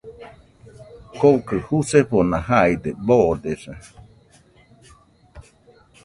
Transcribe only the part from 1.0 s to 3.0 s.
Kokɨ jusefona jaide